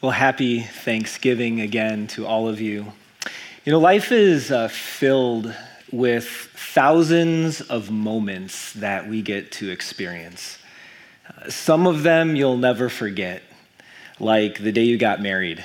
[0.00, 2.92] Well, happy Thanksgiving again to all of you.
[3.64, 5.52] You know, life is uh, filled
[5.90, 10.58] with thousands of moments that we get to experience.
[11.28, 13.42] Uh, some of them you'll never forget,
[14.20, 15.64] like the day you got married,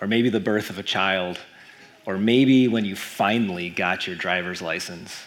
[0.00, 1.40] or maybe the birth of a child,
[2.04, 5.24] or maybe when you finally got your driver's license.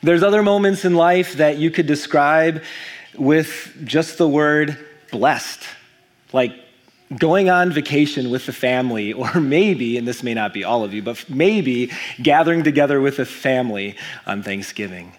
[0.00, 2.62] There's other moments in life that you could describe
[3.16, 4.78] with just the word
[5.10, 5.64] blessed,
[6.32, 6.52] like
[7.18, 10.92] going on vacation with the family, or maybe, and this may not be all of
[10.92, 11.90] you, but maybe
[12.22, 13.96] gathering together with a family
[14.26, 15.12] on Thanksgiving.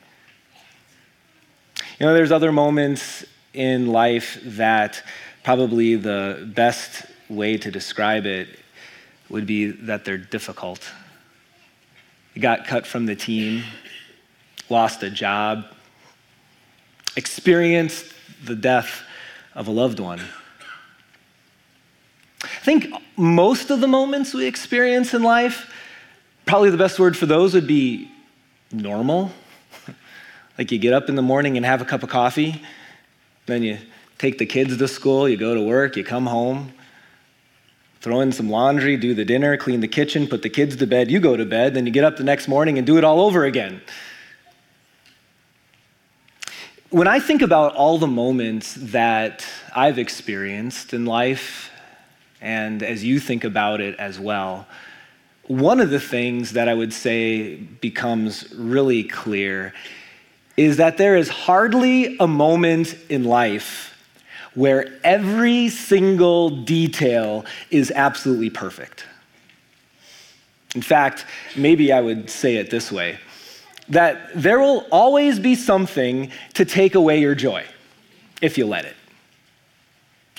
[1.99, 5.03] You know, there's other moments in life that
[5.43, 8.47] probably the best way to describe it
[9.29, 10.91] would be that they're difficult.
[12.33, 13.63] You got cut from the team,
[14.69, 15.65] lost a job,
[17.15, 18.05] experienced
[18.43, 19.03] the death
[19.53, 20.21] of a loved one.
[22.43, 25.71] I think most of the moments we experience in life,
[26.45, 28.11] probably the best word for those would be
[28.71, 29.31] normal.
[30.57, 32.61] like you get up in the morning and have a cup of coffee,
[33.45, 33.77] then you
[34.17, 36.73] take the kids to school, you go to work, you come home,
[38.01, 41.09] throw in some laundry, do the dinner, clean the kitchen, put the kids to bed,
[41.09, 43.21] you go to bed, then you get up the next morning and do it all
[43.21, 43.81] over again.
[46.89, 51.71] When I think about all the moments that I've experienced in life,
[52.43, 54.67] and as you think about it as well,
[55.47, 59.73] one of the things that I would say becomes really clear
[60.57, 63.97] is that there is hardly a moment in life
[64.55, 69.05] where every single detail is absolutely perfect.
[70.75, 71.25] In fact,
[71.55, 73.19] maybe I would say it this way
[73.89, 77.65] that there will always be something to take away your joy
[78.41, 78.95] if you let it.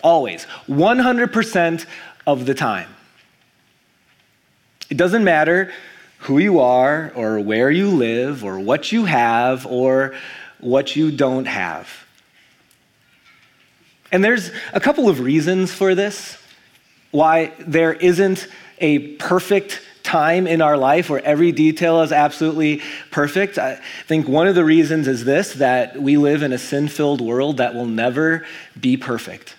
[0.04, 0.46] Always.
[0.68, 1.86] 100%
[2.26, 2.94] of the time.
[4.90, 5.72] It doesn't matter
[6.18, 10.14] who you are or where you live or what you have or
[10.60, 11.88] what you don't have.
[14.12, 16.38] And there's a couple of reasons for this
[17.10, 18.46] why there isn't
[18.78, 23.56] a perfect time in our life where every detail is absolutely perfect.
[23.56, 27.22] I think one of the reasons is this that we live in a sin filled
[27.22, 28.44] world that will never
[28.78, 29.56] be perfect.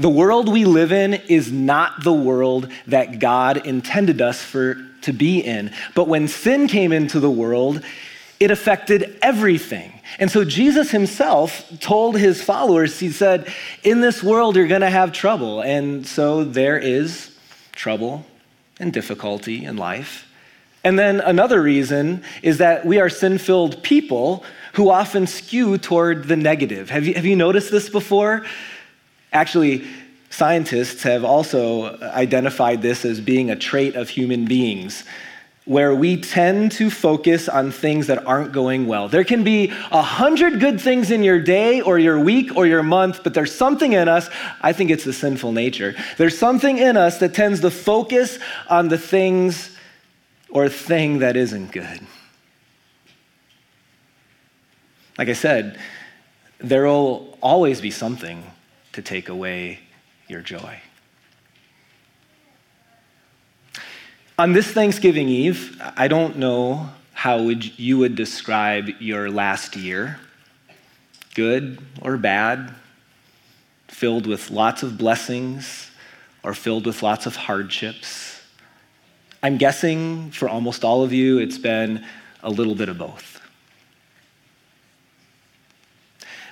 [0.00, 5.12] The world we live in is not the world that God intended us for to
[5.12, 5.74] be in.
[5.94, 7.84] But when sin came into the world,
[8.38, 9.92] it affected everything.
[10.18, 13.52] And so Jesus himself told his followers, he said,
[13.82, 15.60] In this world, you're going to have trouble.
[15.60, 17.36] And so there is
[17.72, 18.24] trouble
[18.78, 20.26] and difficulty in life.
[20.82, 26.24] And then another reason is that we are sin filled people who often skew toward
[26.26, 26.88] the negative.
[26.88, 28.46] Have you, have you noticed this before?
[29.32, 29.86] Actually,
[30.30, 35.04] scientists have also identified this as being a trait of human beings
[35.66, 39.08] where we tend to focus on things that aren't going well.
[39.08, 42.82] There can be a hundred good things in your day or your week or your
[42.82, 44.28] month, but there's something in us,
[44.60, 45.94] I think it's the sinful nature.
[46.16, 48.38] There's something in us that tends to focus
[48.68, 49.76] on the things
[50.48, 52.00] or thing that isn't good.
[55.18, 55.78] Like I said,
[56.58, 58.42] there will always be something
[58.92, 59.80] to take away
[60.28, 60.80] your joy.
[64.38, 70.18] On this Thanksgiving Eve, I don't know how would you would describe your last year
[71.34, 72.74] good or bad,
[73.88, 75.90] filled with lots of blessings
[76.42, 78.42] or filled with lots of hardships.
[79.42, 82.04] I'm guessing for almost all of you, it's been
[82.42, 83.39] a little bit of both.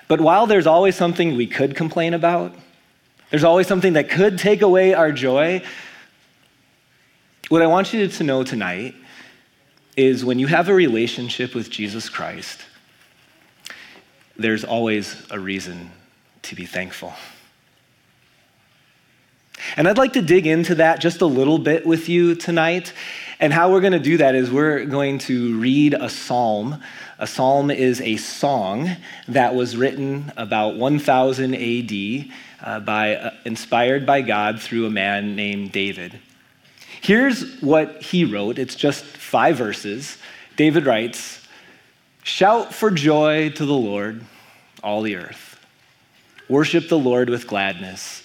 [0.08, 2.54] But while there's always something we could complain about,
[3.30, 5.62] there's always something that could take away our joy.
[7.50, 8.94] What I want you to know tonight
[9.96, 12.64] is when you have a relationship with Jesus Christ,
[14.36, 15.90] there's always a reason
[16.42, 17.12] to be thankful.
[19.76, 22.92] And I'd like to dig into that just a little bit with you tonight.
[23.40, 26.82] And how we're going to do that is we're going to read a psalm.
[27.18, 28.90] A psalm is a song
[29.26, 32.30] that was written about 1000 AD
[32.62, 36.20] uh, by, uh, inspired by God through a man named David.
[37.00, 38.58] Here's what he wrote.
[38.58, 40.16] It's just five verses.
[40.56, 41.46] David writes
[42.22, 44.22] Shout for joy to the Lord,
[44.82, 45.58] all the earth.
[46.48, 48.22] Worship the Lord with gladness.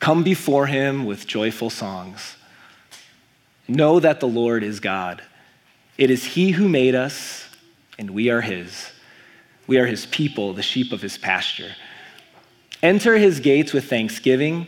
[0.00, 2.36] Come before him with joyful songs.
[3.66, 5.22] Know that the Lord is God.
[5.96, 7.43] It is he who made us,
[7.98, 8.90] and we are his.
[9.66, 11.74] We are his people, the sheep of his pasture.
[12.82, 14.66] Enter his gates with thanksgiving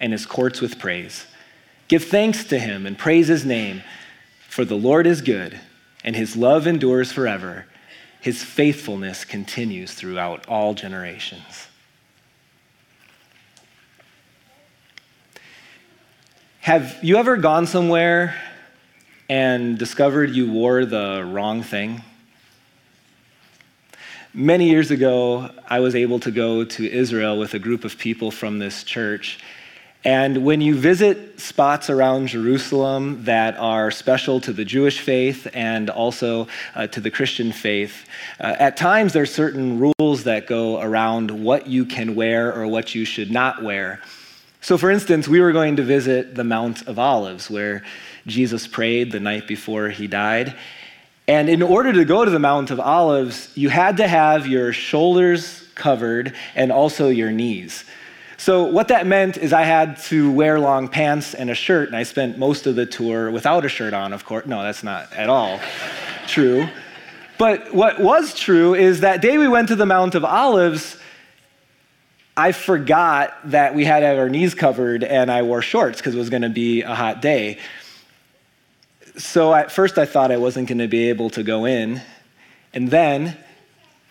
[0.00, 1.26] and his courts with praise.
[1.88, 3.82] Give thanks to him and praise his name,
[4.48, 5.60] for the Lord is good,
[6.02, 7.66] and his love endures forever.
[8.20, 11.68] His faithfulness continues throughout all generations.
[16.60, 18.34] Have you ever gone somewhere
[19.28, 22.02] and discovered you wore the wrong thing?
[24.38, 28.30] Many years ago, I was able to go to Israel with a group of people
[28.30, 29.38] from this church.
[30.04, 35.88] And when you visit spots around Jerusalem that are special to the Jewish faith and
[35.88, 38.06] also uh, to the Christian faith,
[38.38, 42.66] uh, at times there are certain rules that go around what you can wear or
[42.66, 44.02] what you should not wear.
[44.60, 47.84] So, for instance, we were going to visit the Mount of Olives, where
[48.26, 50.54] Jesus prayed the night before he died.
[51.28, 54.72] And in order to go to the Mount of Olives, you had to have your
[54.72, 57.84] shoulders covered and also your knees.
[58.38, 61.96] So, what that meant is I had to wear long pants and a shirt, and
[61.96, 64.46] I spent most of the tour without a shirt on, of course.
[64.46, 65.58] No, that's not at all
[66.26, 66.68] true.
[67.38, 70.96] But what was true is that day we went to the Mount of Olives,
[72.36, 76.14] I forgot that we had to have our knees covered and I wore shorts because
[76.14, 77.58] it was going to be a hot day.
[79.18, 82.02] So at first I thought I wasn't going to be able to go in.
[82.74, 83.36] And then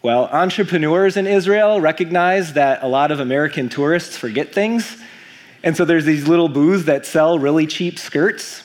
[0.05, 4.97] well, entrepreneurs in Israel recognize that a lot of American tourists forget things.
[5.63, 8.61] And so there's these little booths that sell really cheap skirts.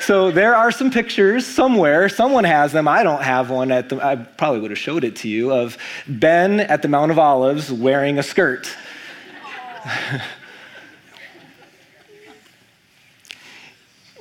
[0.00, 2.08] So there are some pictures somewhere.
[2.08, 2.88] Someone has them.
[2.88, 5.76] I don't have one at the, I probably would have showed it to you of
[6.06, 8.74] Ben at the Mount of Olives wearing a skirt.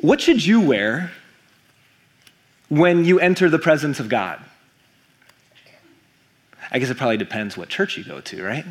[0.02, 1.10] what should you wear
[2.74, 4.44] when you enter the presence of God?
[6.72, 8.66] I guess it probably depends what church you go to, right?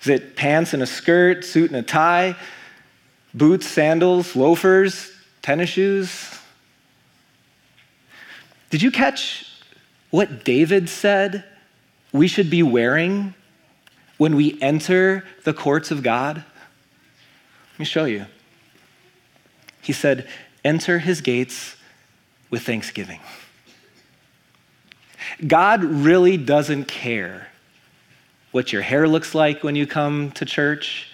[0.00, 2.36] Is it pants and a skirt, suit and a tie,
[3.34, 5.10] boots, sandals, loafers,
[5.42, 6.38] tennis shoes?
[8.70, 9.50] Did you catch
[10.10, 11.44] what David said
[12.12, 13.34] we should be wearing
[14.16, 16.36] when we enter the courts of God?
[16.36, 18.26] Let me show you.
[19.82, 20.28] He said,
[20.62, 21.74] Enter his gates
[22.50, 23.20] with thanksgiving.
[25.46, 27.48] God really doesn't care
[28.50, 31.08] what your hair looks like when you come to church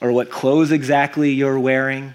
[0.00, 2.14] or what clothes exactly you're wearing.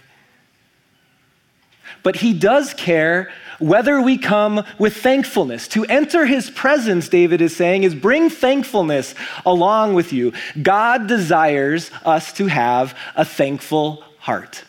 [2.04, 5.68] But He does care whether we come with thankfulness.
[5.70, 9.16] To enter His presence, David is saying, is bring thankfulness
[9.46, 10.34] along with you.
[10.62, 14.64] God desires us to have a thankful heart.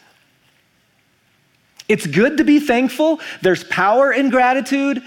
[1.88, 3.20] It's good to be thankful.
[3.40, 5.02] There's power in gratitude.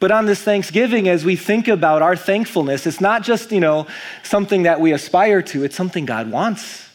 [0.00, 3.86] But on this Thanksgiving, as we think about our thankfulness, it's not just, you know,
[4.22, 6.88] something that we aspire to, it's something God wants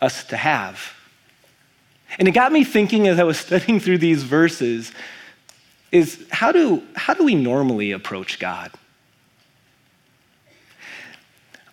[0.00, 0.94] us to have.
[2.18, 4.92] And it got me thinking as I was studying through these verses
[5.92, 8.72] is how do, how do we normally approach God?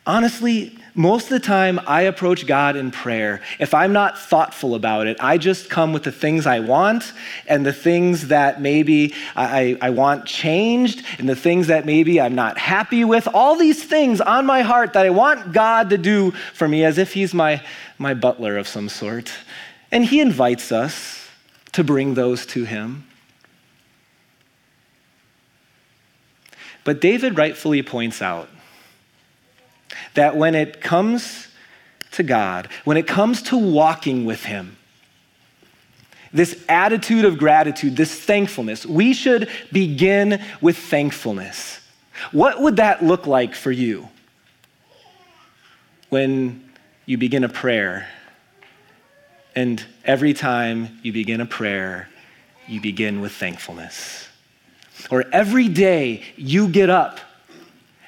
[0.05, 3.41] Honestly, most of the time I approach God in prayer.
[3.59, 7.13] If I'm not thoughtful about it, I just come with the things I want
[7.47, 12.35] and the things that maybe I, I want changed and the things that maybe I'm
[12.35, 13.27] not happy with.
[13.33, 16.97] All these things on my heart that I want God to do for me as
[16.97, 17.63] if He's my,
[17.97, 19.31] my butler of some sort.
[19.91, 21.29] And He invites us
[21.73, 23.05] to bring those to Him.
[26.83, 28.49] But David rightfully points out
[30.13, 31.47] that when it comes
[32.11, 34.77] to God, when it comes to walking with Him,
[36.33, 41.79] this attitude of gratitude, this thankfulness, we should begin with thankfulness.
[42.31, 44.07] What would that look like for you
[46.09, 46.69] when
[47.05, 48.07] you begin a prayer?
[49.55, 52.07] And every time you begin a prayer,
[52.67, 54.29] you begin with thankfulness.
[55.09, 57.19] Or every day you get up,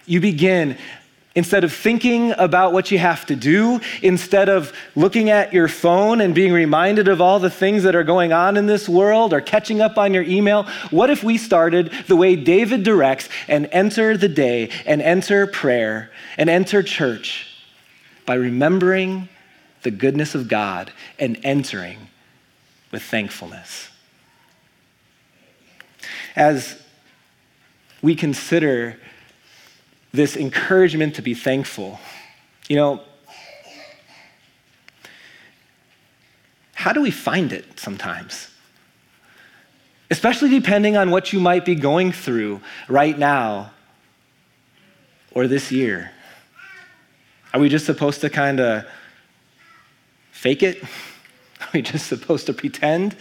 [0.06, 0.78] you begin
[1.36, 6.22] Instead of thinking about what you have to do, instead of looking at your phone
[6.22, 9.42] and being reminded of all the things that are going on in this world or
[9.42, 14.16] catching up on your email, what if we started the way David directs and enter
[14.16, 17.48] the day and enter prayer and enter church
[18.28, 19.28] by remembering
[19.82, 22.10] the goodness of God and entering
[22.92, 23.90] with thankfulness?
[26.36, 26.80] As
[28.04, 29.00] we consider
[30.14, 32.00] this encouragement to be thankful.
[32.70, 33.02] You know,
[36.76, 38.50] how do we find it sometimes?
[40.12, 43.72] Especially depending on what you might be going through right now
[45.32, 46.12] or this year.
[47.54, 48.86] Are we just supposed to kind of
[50.32, 50.84] fake it?
[51.62, 53.16] Are we just supposed to pretend?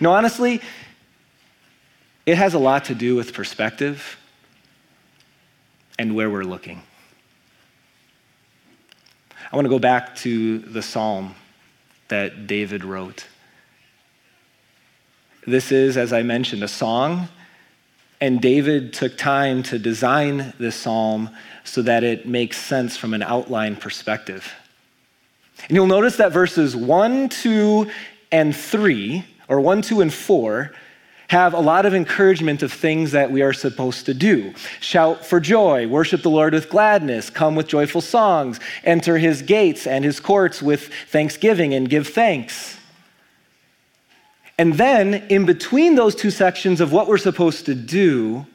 [0.00, 0.60] Know, honestly,
[2.26, 4.18] it has a lot to do with perspective
[5.98, 6.82] and where we're looking.
[9.52, 11.34] I want to go back to the psalm
[12.08, 13.26] that David wrote.
[15.46, 17.28] This is, as I mentioned, a song,
[18.20, 21.30] and David took time to design this psalm
[21.64, 24.52] so that it makes sense from an outline perspective.
[25.68, 27.90] And you'll notice that verses 1, 2,
[28.32, 30.72] and 3, or 1, 2, and 4,
[31.34, 34.54] have a lot of encouragement of things that we are supposed to do.
[34.78, 39.84] Shout for joy, worship the Lord with gladness, come with joyful songs, enter his gates
[39.84, 42.78] and his courts with thanksgiving and give thanks.
[44.58, 48.46] And then, in between those two sections of what we're supposed to do,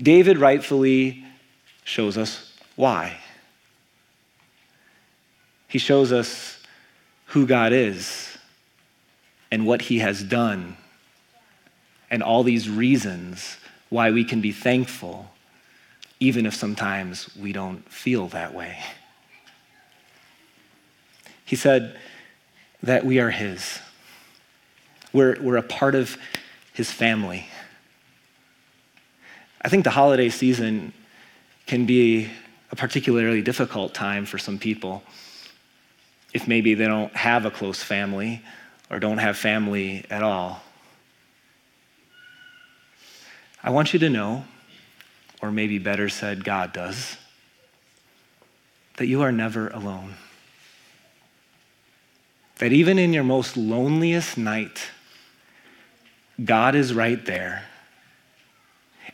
[0.00, 1.24] David rightfully
[1.82, 3.18] shows us why.
[5.66, 6.62] He shows us
[7.26, 8.38] who God is
[9.50, 10.76] and what he has done
[12.10, 15.30] and all these reasons why we can be thankful,
[16.20, 18.78] even if sometimes we don't feel that way.
[21.44, 21.96] He said
[22.82, 23.78] that we are His,
[25.12, 26.16] we're, we're a part of
[26.72, 27.46] His family.
[29.62, 30.92] I think the holiday season
[31.66, 32.30] can be
[32.70, 35.02] a particularly difficult time for some people
[36.34, 38.42] if maybe they don't have a close family
[38.90, 40.62] or don't have family at all.
[43.68, 44.44] I want you to know,
[45.42, 47.18] or maybe better said, God does,
[48.96, 50.14] that you are never alone.
[52.60, 54.88] That even in your most loneliest night,
[56.42, 57.66] God is right there.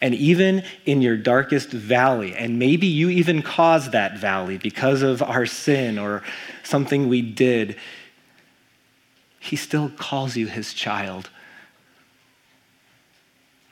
[0.00, 5.20] And even in your darkest valley, and maybe you even caused that valley because of
[5.20, 6.22] our sin or
[6.62, 7.74] something we did,
[9.40, 11.28] He still calls you His child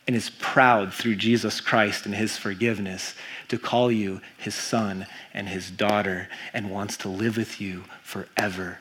[0.07, 3.15] and is proud through Jesus Christ and his forgiveness
[3.49, 8.79] to call you his son and his daughter and wants to live with you forever.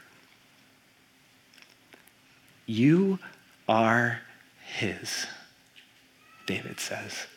[2.66, 3.20] You
[3.68, 4.22] are
[4.66, 5.28] his,
[6.48, 7.28] David says.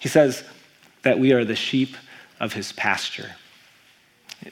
[0.00, 0.44] He says
[1.02, 1.96] that we are the sheep
[2.38, 3.34] of his pasture.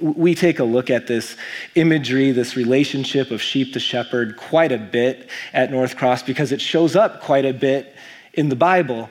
[0.01, 1.37] We take a look at this
[1.75, 6.61] imagery, this relationship of sheep to shepherd, quite a bit at North Cross because it
[6.61, 7.95] shows up quite a bit
[8.39, 9.11] in the Bible.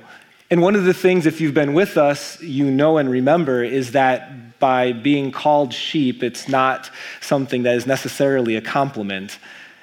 [0.50, 3.92] And one of the things, if you've been with us, you know and remember is
[3.92, 9.38] that by being called sheep, it's not something that is necessarily a compliment.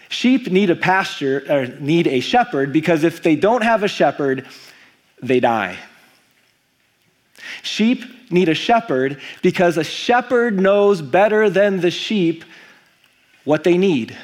[0.09, 4.47] Sheep need a pasture, or need a shepherd, because if they don't have a shepherd,
[5.23, 5.77] they die.
[7.63, 12.45] Sheep need a shepherd because a shepherd knows better than the sheep
[13.45, 14.17] what they need.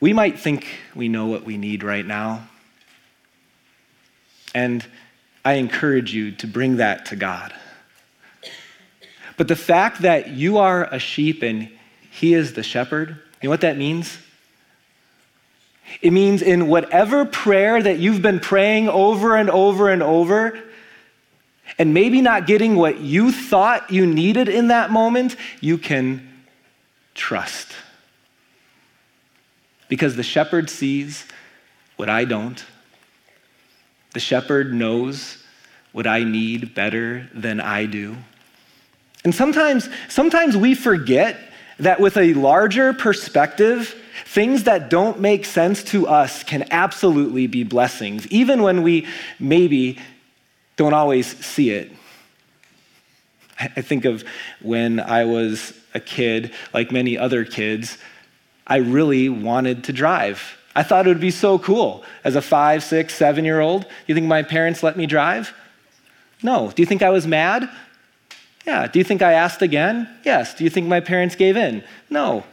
[0.00, 2.48] We might think we know what we need right now.
[4.54, 4.84] And
[5.44, 7.52] I encourage you to bring that to God.
[9.36, 11.70] But the fact that you are a sheep and
[12.10, 14.18] He is the shepherd, you know what that means?
[16.02, 20.58] It means in whatever prayer that you've been praying over and over and over,
[21.78, 26.28] and maybe not getting what you thought you needed in that moment, you can
[27.14, 27.68] trust.
[29.90, 31.26] Because the shepherd sees
[31.96, 32.64] what I don't.
[34.14, 35.36] The shepherd knows
[35.92, 38.16] what I need better than I do.
[39.24, 41.38] And sometimes, sometimes we forget
[41.78, 43.94] that with a larger perspective,
[44.24, 49.06] things that don't make sense to us can absolutely be blessings, even when we
[49.38, 49.98] maybe
[50.76, 51.92] don't always see it.
[53.58, 54.24] I think of
[54.62, 57.98] when I was a kid, like many other kids,
[58.70, 60.56] I really wanted to drive.
[60.76, 62.04] I thought it would be so cool.
[62.22, 65.52] As a five, six, seven year old, you think my parents let me drive?
[66.40, 66.70] No.
[66.70, 67.68] Do you think I was mad?
[68.64, 68.86] Yeah.
[68.86, 70.08] Do you think I asked again?
[70.24, 70.54] Yes.
[70.54, 71.82] Do you think my parents gave in?
[72.08, 72.44] No.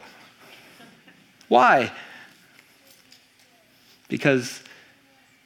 [1.48, 1.92] Why?
[4.10, 4.64] Because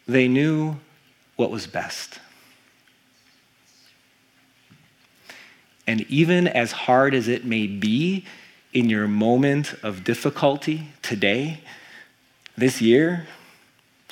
[0.08, 0.78] they knew
[1.36, 2.20] what was best.
[5.86, 8.26] And even as hard as it may be
[8.74, 11.60] in your moment of difficulty today,
[12.58, 13.28] this year,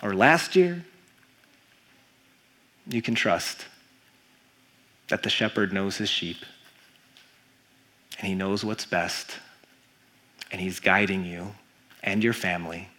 [0.01, 0.83] or last year,
[2.87, 3.65] you can trust
[5.09, 6.37] that the shepherd knows his sheep
[8.17, 9.39] and he knows what's best
[10.51, 11.53] and he's guiding you
[12.03, 12.89] and your family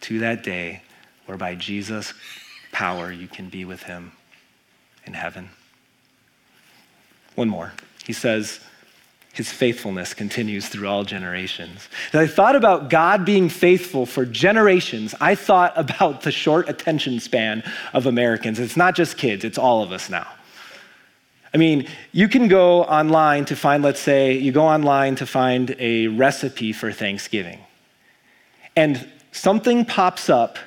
[0.00, 0.82] to that day
[1.26, 2.14] whereby Jesus
[2.72, 4.12] power, you can be with him
[5.06, 5.48] in heaven.
[7.34, 7.72] One more.
[8.04, 8.60] He says,
[9.34, 11.88] his faithfulness continues through all generations.
[12.12, 17.20] As I thought about God being faithful for generations, I thought about the short attention
[17.20, 18.58] span of Americans.
[18.58, 20.26] It's not just kids, it's all of us now.
[21.52, 25.74] I mean, you can go online to find, let's say, you go online to find
[25.78, 27.58] a recipe for Thanksgiving,
[28.76, 30.58] and something pops up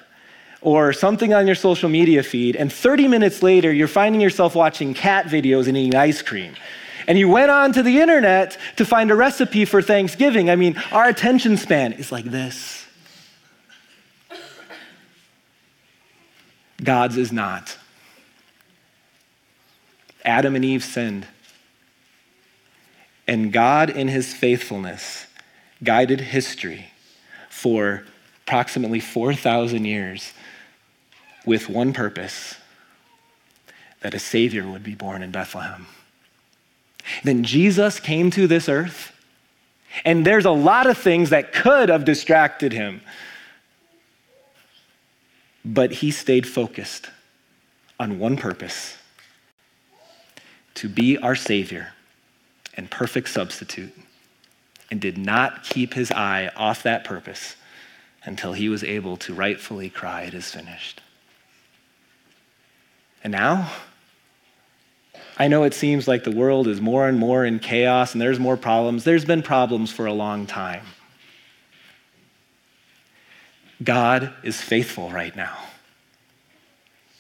[0.62, 4.94] or something on your social media feed, and 30 minutes later, you're finding yourself watching
[4.94, 6.54] cat videos and eating ice cream.
[7.08, 10.50] And you went on to the internet to find a recipe for Thanksgiving.
[10.50, 12.86] I mean, our attention span is like this.
[16.84, 17.78] God's is not.
[20.24, 21.26] Adam and Eve sinned.
[23.26, 25.28] And God, in his faithfulness,
[25.84, 26.92] guided history
[27.50, 28.04] for
[28.46, 30.34] approximately 4,000 years
[31.46, 32.56] with one purpose
[34.02, 35.88] that a Savior would be born in Bethlehem.
[37.24, 39.14] Then Jesus came to this earth,
[40.06, 43.02] and there's a lot of things that could have distracted him,
[45.64, 47.10] but he stayed focused
[48.00, 48.98] on one purpose
[50.76, 51.94] to be our Savior
[52.76, 53.94] and perfect substitute,
[54.92, 57.56] and did not keep his eye off that purpose
[58.24, 61.02] until he was able to rightfully cry, It is finished.
[63.24, 63.72] And now,
[65.38, 68.40] I know it seems like the world is more and more in chaos and there's
[68.40, 69.04] more problems.
[69.04, 70.84] There's been problems for a long time.
[73.84, 75.56] God is faithful right now.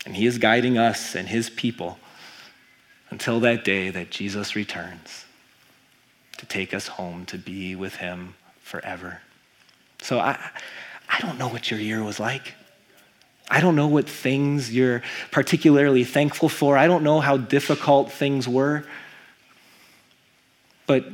[0.05, 1.99] And He is guiding us and His people
[3.09, 5.25] until that day that Jesus returns
[6.37, 9.21] to take us home to be with him forever.
[10.01, 10.37] So I,
[11.09, 12.53] I don't know what your year was like.
[13.49, 15.01] I don't know what things you're
[15.31, 16.77] particularly thankful for.
[16.77, 18.85] I don't know how difficult things were.
[20.85, 21.05] But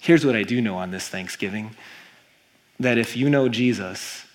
[0.00, 1.76] here's what I do know on this Thanksgiving
[2.78, 4.26] that if you know Jesus,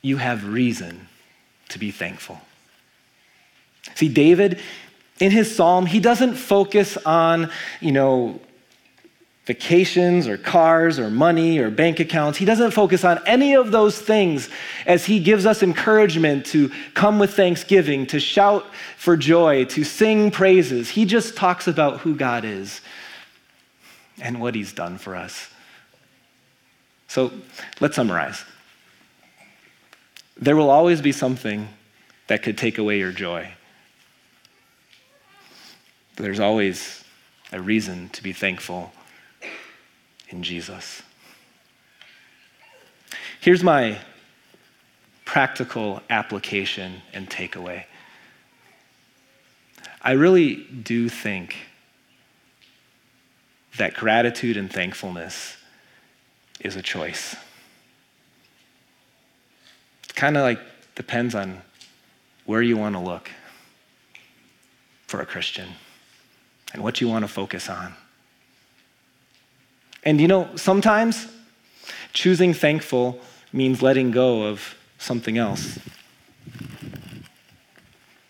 [0.00, 1.08] you have reason
[1.68, 2.40] to be thankful.
[3.94, 4.60] See, David,
[5.18, 7.50] in his psalm, he doesn't focus on,
[7.80, 8.40] you know,
[9.50, 12.38] vacations or cars or money or bank accounts.
[12.38, 14.48] He doesn't focus on any of those things
[14.86, 18.64] as he gives us encouragement to come with thanksgiving, to shout
[18.96, 20.90] for joy, to sing praises.
[20.90, 22.80] He just talks about who God is
[24.20, 25.48] and what he's done for us.
[27.08, 27.32] So
[27.80, 28.44] let's summarize.
[30.36, 31.68] There will always be something
[32.28, 33.50] that could take away your joy
[36.22, 37.04] there's always
[37.52, 38.92] a reason to be thankful
[40.30, 41.02] in Jesus.
[43.40, 43.98] Here's my
[45.24, 47.84] practical application and takeaway.
[50.02, 51.56] I really do think
[53.76, 55.56] that gratitude and thankfulness
[56.60, 57.36] is a choice.
[60.04, 60.60] It kind of like
[60.94, 61.62] depends on
[62.44, 63.30] where you want to look
[65.06, 65.68] for a Christian
[66.72, 67.94] and what you want to focus on.
[70.04, 71.26] And you know, sometimes
[72.12, 73.20] choosing thankful
[73.52, 75.78] means letting go of something else.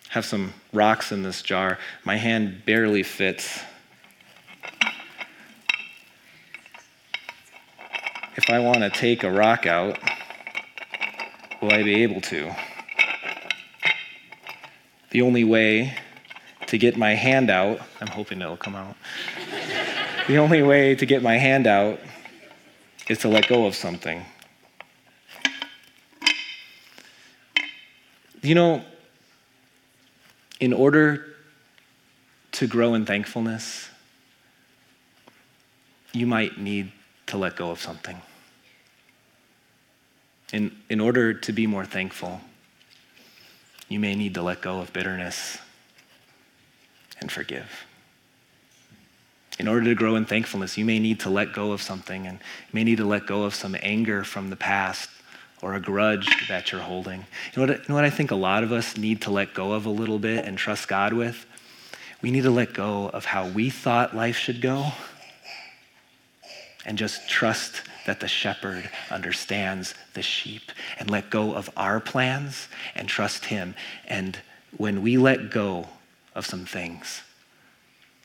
[0.09, 1.77] Have some rocks in this jar.
[2.03, 3.61] My hand barely fits.
[8.35, 9.97] If I want to take a rock out,
[11.61, 12.53] will I be able to?
[15.11, 15.93] The only way
[16.67, 18.95] to get my hand out, I'm hoping it'll come out.
[20.31, 21.99] The only way to get my hand out
[23.09, 24.25] is to let go of something.
[28.41, 28.85] You know,
[30.61, 31.35] in order
[32.53, 33.89] to grow in thankfulness,
[36.13, 36.93] you might need
[37.25, 38.21] to let go of something.
[40.53, 42.39] In, in order to be more thankful,
[43.89, 45.57] you may need to let go of bitterness
[47.19, 47.85] and forgive.
[49.61, 52.39] In order to grow in thankfulness, you may need to let go of something and
[52.39, 55.07] you may need to let go of some anger from the past
[55.61, 57.19] or a grudge that you're holding.
[57.53, 59.53] You know, what, you know what I think a lot of us need to let
[59.53, 61.45] go of a little bit and trust God with?
[62.23, 64.93] We need to let go of how we thought life should go
[66.83, 72.67] and just trust that the shepherd understands the sheep and let go of our plans
[72.95, 73.75] and trust him.
[74.07, 74.39] And
[74.75, 75.87] when we let go
[76.33, 77.21] of some things,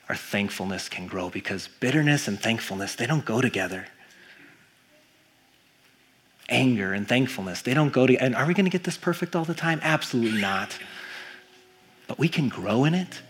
[0.09, 3.87] our thankfulness can grow because bitterness and thankfulness, they don't go together.
[6.49, 8.25] Anger and thankfulness, they don't go together.
[8.25, 9.81] And are we going to get this perfect all the time?
[9.83, 10.79] Absolutely not.
[12.07, 13.21] but we can grow in it.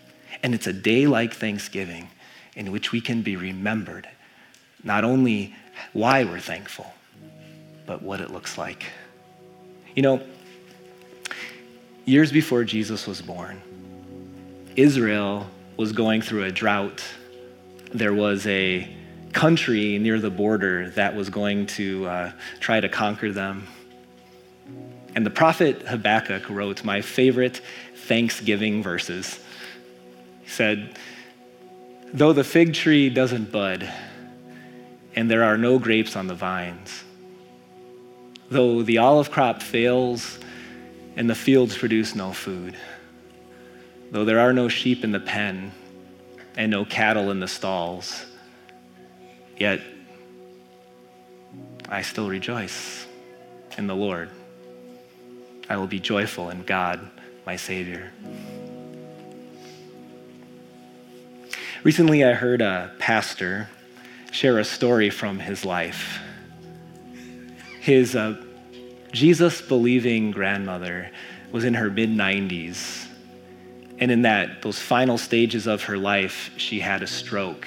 [0.43, 2.09] And it's a day like Thanksgiving
[2.55, 4.09] in which we can be remembered,
[4.83, 5.55] not only
[5.93, 6.87] why we're thankful,
[7.87, 8.85] but what it looks like.
[9.95, 10.21] You know,
[12.05, 13.61] years before Jesus was born,
[14.77, 17.05] Israel was going through a drought.
[17.93, 18.89] There was a
[19.33, 23.67] country near the border that was going to uh, try to conquer them.
[25.15, 27.61] And the prophet Habakkuk wrote my favorite
[27.95, 29.39] Thanksgiving verses.
[30.43, 30.99] He said,
[32.13, 33.91] Though the fig tree doesn't bud,
[35.15, 37.05] and there are no grapes on the vines,
[38.51, 40.39] though the olive crop fails
[41.17, 42.77] and the fields produce no food,
[44.11, 45.73] though there are no sheep in the pen
[46.57, 48.27] and no cattle in the stalls,
[49.59, 49.81] yet
[51.89, 53.07] I still rejoice
[53.77, 54.31] in the Lord.
[55.69, 57.01] I will be joyful in God,
[57.45, 58.13] my Savior.
[61.83, 63.69] Recently, I heard a pastor
[64.33, 66.19] share a story from his life.
[67.81, 68.43] His uh,
[69.13, 71.11] Jesus believing grandmother
[71.53, 73.07] was in her mid 90s.
[73.99, 77.67] And in that, those final stages of her life, she had a stroke.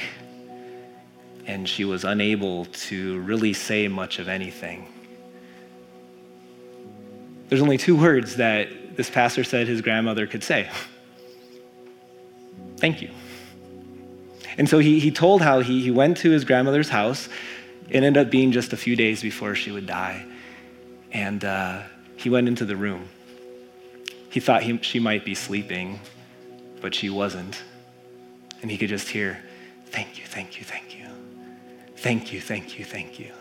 [1.46, 4.88] And she was unable to really say much of anything.
[7.48, 10.70] There's only two words that this pastor said his grandmother could say
[12.78, 13.10] Thank you.
[14.58, 17.30] And so he, he told how he, he went to his grandmother's house.
[17.90, 20.26] It ended up being just a few days before she would die.
[21.12, 21.84] And uh,
[22.18, 23.08] he went into the room.
[24.30, 26.00] He thought he, she might be sleeping,
[26.82, 27.62] but she wasn't.
[28.62, 29.40] And he could just hear,
[29.86, 31.08] Thank you, thank you, thank you.
[31.96, 33.32] Thank you, thank you, thank you.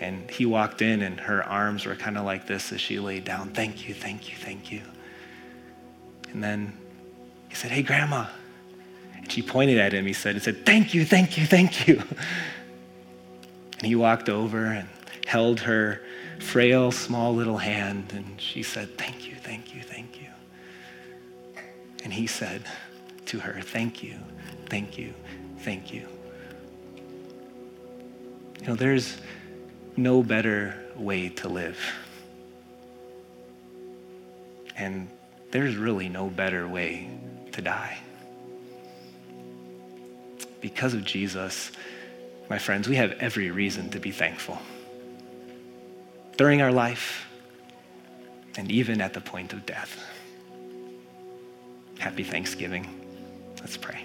[0.00, 3.24] And he walked in, and her arms were kind of like this as she laid
[3.24, 3.50] down.
[3.50, 4.82] Thank you, thank you, thank you.
[6.32, 6.76] And then
[7.48, 8.26] he said, Hey, Grandma.
[9.14, 12.02] And she pointed at him, he said, and said, Thank you, thank you, thank you.
[13.78, 14.88] And he walked over and
[15.26, 16.00] held her
[16.40, 19.82] frail, small little hand, and she said, Thank you, thank you.
[22.06, 22.62] And he said
[23.24, 24.20] to her, Thank you,
[24.66, 25.12] thank you,
[25.58, 26.06] thank you.
[28.60, 29.16] You know, there's
[29.96, 31.80] no better way to live.
[34.76, 35.08] And
[35.50, 37.10] there's really no better way
[37.50, 37.98] to die
[40.60, 41.72] because of Jesus,
[42.48, 44.60] my friends, we have every reason to be thankful.
[46.36, 47.26] During our life,
[48.56, 50.15] and even at the point of death.
[51.98, 52.88] Happy Thanksgiving.
[53.60, 54.04] Let's pray.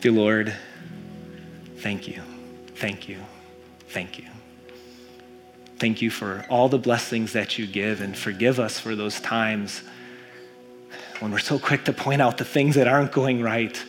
[0.00, 0.54] Dear Lord,
[1.78, 2.22] thank you,
[2.74, 3.18] thank you,
[3.88, 4.26] thank you.
[5.78, 9.82] Thank you for all the blessings that you give, and forgive us for those times
[11.20, 13.82] when we're so quick to point out the things that aren't going right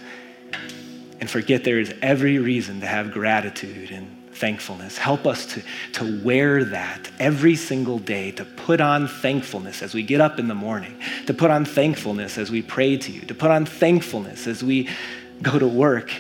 [1.20, 4.98] and forget there is every reason to have gratitude and thankfulness.
[4.98, 5.62] Help us to,
[5.94, 10.48] to wear that every single day, to put on thankfulness as we get up in
[10.48, 14.48] the morning, to put on thankfulness as we pray to you, to put on thankfulness
[14.48, 14.90] as we
[15.42, 16.12] go to work.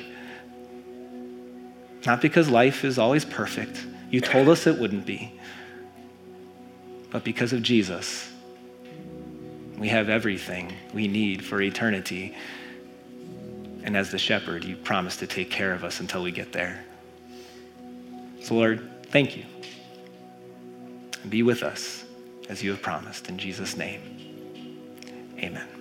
[2.06, 5.34] Not because life is always perfect, you told us it wouldn't be,
[7.12, 8.32] but because of Jesus.
[9.77, 12.36] We have everything we need for eternity
[13.88, 16.84] and as the shepherd, you promise to take care of us until we get there.
[18.47, 19.43] So, Lord, thank you.
[21.27, 22.05] Be with us
[22.47, 23.27] as you have promised.
[23.27, 23.99] In Jesus' name,
[25.38, 25.76] amen.